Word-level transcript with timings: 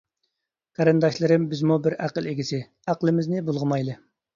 قېرىنداشلىرىم 0.79 1.47
بىزمۇ 1.53 1.79
بىر 1.85 1.99
ئەقىل 2.01 2.33
ئىگىسى، 2.35 2.65
ئەقلىمىزنى 2.67 3.49
بۇلغىمايلى. 3.51 4.05